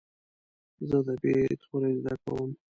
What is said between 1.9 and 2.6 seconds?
زده کوم.